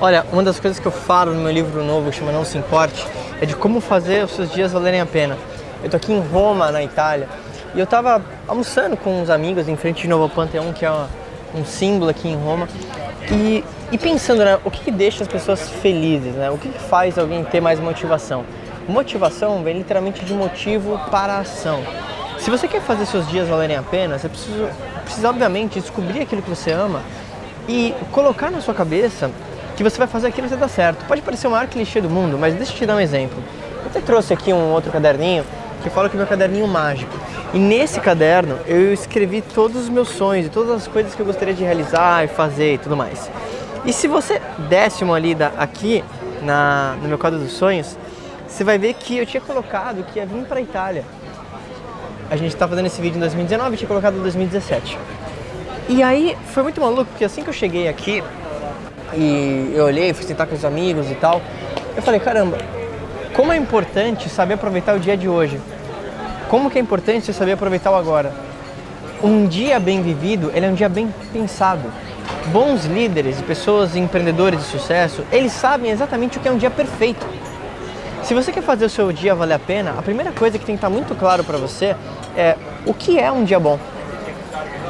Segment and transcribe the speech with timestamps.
[0.00, 2.58] Olha, uma das coisas que eu falo no meu livro novo, que chama Não Se
[2.58, 3.06] Importe,
[3.40, 5.38] é de como fazer os seus dias valerem a pena.
[5.82, 7.28] Eu tô aqui em Roma, na Itália,
[7.74, 11.08] e eu tava almoçando com uns amigos em frente de Novo Panteão, que é uma,
[11.54, 12.68] um símbolo aqui em Roma,
[13.30, 16.50] e, e pensando, né, o que, que, deixa as pessoas felizes, né?
[16.50, 18.44] O que, que faz alguém ter mais motivação?
[18.88, 21.82] Motivação vem literalmente de motivo para a ação.
[22.38, 24.70] Se você quer fazer seus dias valerem a pena, você precisa,
[25.04, 27.00] precisa obviamente descobrir aquilo que você ama
[27.68, 29.30] e colocar na sua cabeça
[29.76, 31.04] que você vai fazer aquilo que dar certo.
[31.06, 33.42] Pode parecer o maior clichê do mundo, mas deixa eu te dar um exemplo.
[33.82, 35.44] Eu até trouxe aqui um outro caderninho
[35.82, 37.12] que fala que é meu caderninho mágico.
[37.52, 41.26] E nesse caderno eu escrevi todos os meus sonhos e todas as coisas que eu
[41.26, 43.30] gostaria de realizar e fazer e tudo mais.
[43.84, 46.02] E se você desce uma lida aqui
[46.42, 47.98] na, no meu quadro dos sonhos,
[48.48, 51.04] você vai ver que eu tinha colocado que ia vir para a Itália.
[52.30, 54.98] A gente está fazendo esse vídeo em 2019 e tinha colocado em 2017.
[55.88, 58.22] E aí foi muito maluco, porque assim que eu cheguei aqui,
[59.16, 61.40] e eu olhei, fui sentar com os amigos e tal.
[61.96, 62.58] Eu falei, caramba,
[63.34, 65.60] como é importante saber aproveitar o dia de hoje.
[66.48, 68.32] Como que é importante saber aproveitar o agora.
[69.22, 71.90] Um dia bem vivido, ele é um dia bem pensado.
[72.46, 77.26] Bons líderes pessoas empreendedores de sucesso, eles sabem exatamente o que é um dia perfeito.
[78.22, 80.74] Se você quer fazer o seu dia valer a pena, a primeira coisa que tem
[80.74, 81.96] que estar muito claro para você
[82.36, 83.78] é o que é um dia bom.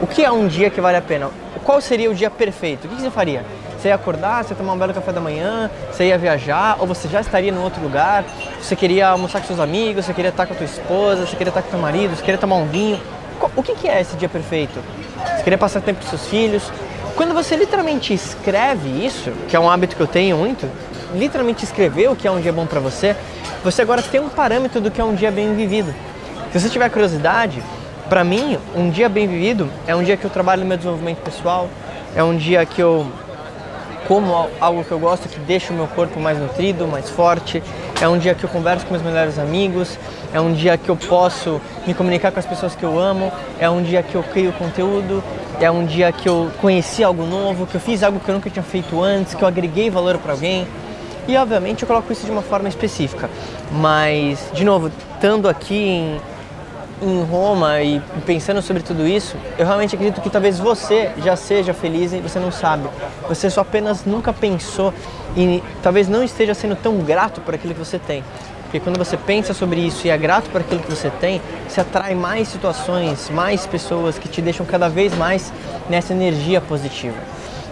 [0.00, 1.30] O que é um dia que vale a pena?
[1.62, 2.86] Qual seria o dia perfeito?
[2.86, 3.44] O que você faria?
[3.80, 6.86] Você ia acordar, você ia tomar um belo café da manhã, você ia viajar, ou
[6.86, 8.26] você já estaria em outro lugar,
[8.60, 11.48] você queria almoçar com seus amigos, você queria estar com a tua esposa, você queria
[11.48, 13.00] estar com teu marido, você queria tomar um vinho.
[13.56, 14.78] O que é esse dia perfeito?
[15.34, 16.70] Você queria passar tempo com seus filhos?
[17.16, 20.70] Quando você literalmente escreve isso, que é um hábito que eu tenho muito,
[21.14, 23.16] literalmente escrever o que é um dia bom para você,
[23.64, 25.94] você agora tem um parâmetro do que é um dia bem vivido.
[26.52, 27.62] Se você tiver curiosidade,
[28.10, 31.22] para mim, um dia bem vivido é um dia que eu trabalho no meu desenvolvimento
[31.22, 31.66] pessoal,
[32.14, 33.10] é um dia que eu
[34.10, 37.62] como algo que eu gosto, que deixa o meu corpo mais nutrido, mais forte.
[38.00, 39.96] É um dia que eu converso com meus melhores amigos,
[40.34, 43.70] é um dia que eu posso me comunicar com as pessoas que eu amo, é
[43.70, 45.22] um dia que eu crio conteúdo,
[45.60, 48.50] é um dia que eu conheci algo novo, que eu fiz algo que eu nunca
[48.50, 50.66] tinha feito antes, que eu agreguei valor para alguém.
[51.28, 53.30] E obviamente eu coloco isso de uma forma específica.
[53.70, 56.20] Mas, de novo, estando aqui em
[57.02, 61.72] em Roma e pensando sobre tudo isso, eu realmente acredito que talvez você já seja
[61.72, 62.88] feliz e você não sabe.
[63.28, 64.92] Você só apenas nunca pensou
[65.36, 68.22] e talvez não esteja sendo tão grato por aquilo que você tem.
[68.64, 71.80] Porque quando você pensa sobre isso e é grato por aquilo que você tem, você
[71.80, 75.52] atrai mais situações, mais pessoas que te deixam cada vez mais
[75.88, 77.16] nessa energia positiva.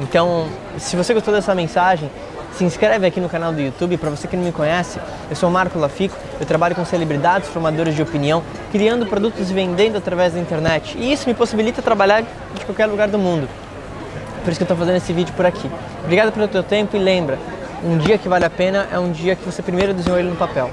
[0.00, 2.10] Então, se você gostou dessa mensagem,
[2.56, 3.96] se inscreve aqui no canal do YouTube.
[3.96, 6.16] Para você que não me conhece, eu sou o Marco Lafico.
[6.38, 10.96] Eu trabalho com celebridades, formadores de opinião, criando produtos e vendendo através da internet.
[10.98, 13.48] E isso me possibilita trabalhar de qualquer lugar do mundo.
[14.44, 15.70] Por isso que eu estou fazendo esse vídeo por aqui.
[16.02, 17.38] Obrigado pelo teu tempo e lembra,
[17.84, 20.36] um dia que vale a pena é um dia que você primeiro desenhou ele no
[20.36, 20.70] papel.